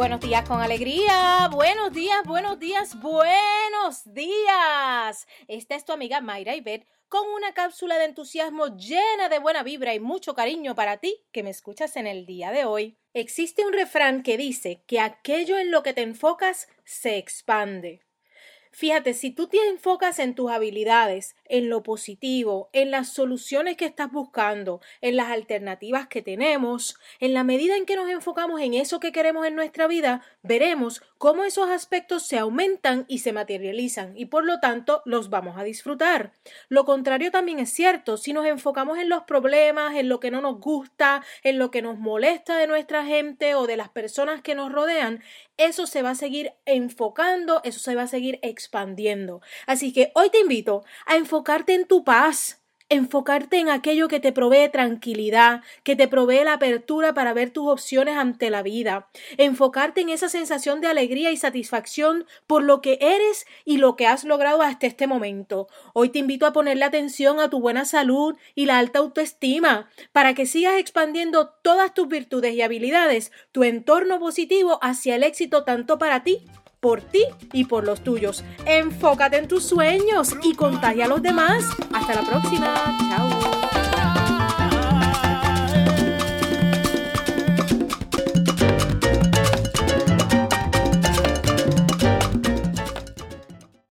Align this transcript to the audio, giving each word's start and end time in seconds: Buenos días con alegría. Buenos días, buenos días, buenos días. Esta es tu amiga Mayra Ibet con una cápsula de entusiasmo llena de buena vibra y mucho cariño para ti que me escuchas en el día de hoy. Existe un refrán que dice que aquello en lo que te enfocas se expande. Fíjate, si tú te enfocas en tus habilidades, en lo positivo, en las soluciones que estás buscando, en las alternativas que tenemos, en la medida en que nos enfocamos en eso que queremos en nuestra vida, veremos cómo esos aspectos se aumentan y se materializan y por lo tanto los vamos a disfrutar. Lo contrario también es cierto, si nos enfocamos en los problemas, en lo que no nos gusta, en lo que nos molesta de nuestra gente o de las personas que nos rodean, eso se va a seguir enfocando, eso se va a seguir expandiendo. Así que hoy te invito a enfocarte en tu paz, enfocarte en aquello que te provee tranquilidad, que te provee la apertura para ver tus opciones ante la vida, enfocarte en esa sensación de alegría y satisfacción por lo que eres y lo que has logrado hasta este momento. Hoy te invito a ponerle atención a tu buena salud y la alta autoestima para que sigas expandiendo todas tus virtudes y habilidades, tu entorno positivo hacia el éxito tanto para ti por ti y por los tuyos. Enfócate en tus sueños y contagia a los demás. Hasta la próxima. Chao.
Buenos 0.00 0.20
días 0.20 0.48
con 0.48 0.62
alegría. 0.62 1.50
Buenos 1.52 1.92
días, 1.92 2.24
buenos 2.24 2.58
días, 2.58 2.98
buenos 3.02 4.02
días. 4.06 5.26
Esta 5.46 5.74
es 5.74 5.84
tu 5.84 5.92
amiga 5.92 6.22
Mayra 6.22 6.56
Ibet 6.56 6.86
con 7.10 7.28
una 7.28 7.52
cápsula 7.52 7.98
de 7.98 8.06
entusiasmo 8.06 8.74
llena 8.78 9.28
de 9.28 9.38
buena 9.40 9.62
vibra 9.62 9.92
y 9.92 10.00
mucho 10.00 10.34
cariño 10.34 10.74
para 10.74 10.96
ti 10.96 11.26
que 11.32 11.42
me 11.42 11.50
escuchas 11.50 11.96
en 11.96 12.06
el 12.06 12.24
día 12.24 12.50
de 12.50 12.64
hoy. 12.64 12.96
Existe 13.12 13.66
un 13.66 13.74
refrán 13.74 14.22
que 14.22 14.38
dice 14.38 14.82
que 14.86 15.00
aquello 15.00 15.58
en 15.58 15.70
lo 15.70 15.82
que 15.82 15.92
te 15.92 16.00
enfocas 16.00 16.68
se 16.82 17.18
expande. 17.18 18.00
Fíjate, 18.72 19.14
si 19.14 19.30
tú 19.32 19.48
te 19.48 19.58
enfocas 19.68 20.20
en 20.20 20.34
tus 20.34 20.50
habilidades, 20.50 21.34
en 21.46 21.68
lo 21.68 21.82
positivo, 21.82 22.70
en 22.72 22.92
las 22.92 23.12
soluciones 23.12 23.76
que 23.76 23.84
estás 23.84 24.12
buscando, 24.12 24.80
en 25.00 25.16
las 25.16 25.28
alternativas 25.28 26.06
que 26.06 26.22
tenemos, 26.22 26.96
en 27.18 27.34
la 27.34 27.42
medida 27.42 27.76
en 27.76 27.84
que 27.84 27.96
nos 27.96 28.08
enfocamos 28.08 28.60
en 28.60 28.74
eso 28.74 29.00
que 29.00 29.10
queremos 29.10 29.46
en 29.46 29.56
nuestra 29.56 29.88
vida, 29.88 30.22
veremos 30.42 31.02
cómo 31.18 31.44
esos 31.44 31.68
aspectos 31.68 32.22
se 32.26 32.38
aumentan 32.38 33.04
y 33.08 33.18
se 33.18 33.32
materializan 33.32 34.16
y 34.16 34.26
por 34.26 34.44
lo 34.44 34.60
tanto 34.60 35.02
los 35.04 35.30
vamos 35.30 35.58
a 35.58 35.64
disfrutar. 35.64 36.32
Lo 36.68 36.84
contrario 36.84 37.30
también 37.30 37.58
es 37.58 37.70
cierto, 37.70 38.16
si 38.16 38.32
nos 38.32 38.46
enfocamos 38.46 38.98
en 38.98 39.08
los 39.08 39.24
problemas, 39.24 39.96
en 39.96 40.08
lo 40.08 40.20
que 40.20 40.30
no 40.30 40.40
nos 40.40 40.60
gusta, 40.60 41.24
en 41.42 41.58
lo 41.58 41.70
que 41.70 41.82
nos 41.82 41.98
molesta 41.98 42.56
de 42.56 42.68
nuestra 42.68 43.04
gente 43.04 43.54
o 43.54 43.66
de 43.66 43.76
las 43.76 43.88
personas 43.88 44.42
que 44.42 44.54
nos 44.54 44.70
rodean, 44.70 45.22
eso 45.56 45.86
se 45.86 46.00
va 46.00 46.10
a 46.10 46.14
seguir 46.14 46.54
enfocando, 46.64 47.60
eso 47.64 47.80
se 47.80 47.94
va 47.94 48.02
a 48.02 48.06
seguir 48.06 48.38
expandiendo. 48.60 49.40
Así 49.66 49.92
que 49.92 50.12
hoy 50.14 50.30
te 50.30 50.40
invito 50.40 50.84
a 51.06 51.16
enfocarte 51.16 51.74
en 51.74 51.86
tu 51.86 52.04
paz, 52.04 52.60
enfocarte 52.90 53.58
en 53.58 53.70
aquello 53.70 54.08
que 54.08 54.18
te 54.18 54.32
provee 54.32 54.68
tranquilidad, 54.68 55.62
que 55.84 55.94
te 55.94 56.08
provee 56.08 56.44
la 56.44 56.54
apertura 56.54 57.14
para 57.14 57.32
ver 57.32 57.50
tus 57.50 57.68
opciones 57.68 58.16
ante 58.16 58.50
la 58.50 58.62
vida, 58.62 59.08
enfocarte 59.38 60.00
en 60.00 60.08
esa 60.08 60.28
sensación 60.28 60.80
de 60.80 60.88
alegría 60.88 61.30
y 61.30 61.36
satisfacción 61.36 62.26
por 62.48 62.64
lo 62.64 62.82
que 62.82 62.98
eres 63.00 63.46
y 63.64 63.78
lo 63.78 63.94
que 63.94 64.08
has 64.08 64.24
logrado 64.24 64.60
hasta 64.62 64.88
este 64.88 65.06
momento. 65.06 65.68
Hoy 65.94 66.08
te 66.08 66.18
invito 66.18 66.46
a 66.46 66.52
ponerle 66.52 66.84
atención 66.84 67.38
a 67.38 67.48
tu 67.48 67.60
buena 67.60 67.84
salud 67.84 68.36
y 68.56 68.66
la 68.66 68.78
alta 68.78 68.98
autoestima 68.98 69.88
para 70.10 70.34
que 70.34 70.46
sigas 70.46 70.76
expandiendo 70.76 71.48
todas 71.62 71.94
tus 71.94 72.08
virtudes 72.08 72.54
y 72.54 72.62
habilidades, 72.62 73.30
tu 73.52 73.62
entorno 73.62 74.18
positivo 74.18 74.80
hacia 74.82 75.14
el 75.14 75.22
éxito 75.22 75.62
tanto 75.62 75.96
para 75.98 76.24
ti 76.24 76.44
por 76.80 77.02
ti 77.02 77.24
y 77.52 77.64
por 77.64 77.84
los 77.84 78.02
tuyos. 78.02 78.42
Enfócate 78.64 79.36
en 79.36 79.48
tus 79.48 79.64
sueños 79.64 80.34
y 80.42 80.54
contagia 80.54 81.04
a 81.04 81.08
los 81.08 81.22
demás. 81.22 81.64
Hasta 81.92 82.14
la 82.14 82.22
próxima. 82.22 82.74
Chao. 83.10 83.79